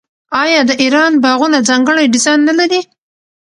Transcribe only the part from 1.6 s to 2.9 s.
ځانګړی ډیزاین نلري؟